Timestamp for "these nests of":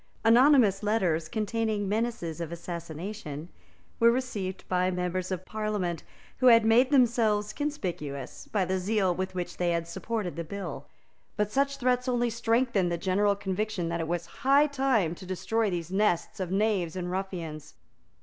15.69-16.49